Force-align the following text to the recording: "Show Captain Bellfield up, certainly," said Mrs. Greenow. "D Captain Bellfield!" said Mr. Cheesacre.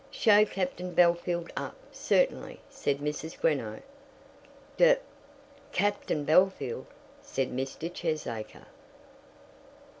"Show 0.09 0.45
Captain 0.45 0.95
Bellfield 0.95 1.51
up, 1.55 1.75
certainly," 1.91 2.59
said 2.71 2.97
Mrs. 2.97 3.39
Greenow. 3.39 3.83
"D 4.77 4.95
Captain 5.73 6.25
Bellfield!" 6.25 6.87
said 7.21 7.51
Mr. 7.51 7.87
Cheesacre. 7.87 8.65